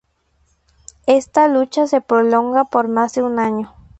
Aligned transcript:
Esta 1.05 1.47
lucha 1.47 1.85
se 1.85 2.01
prolonga 2.01 2.63
por 2.65 2.87
más 2.87 3.13
de 3.13 3.21
un 3.21 3.37
año. 3.37 3.75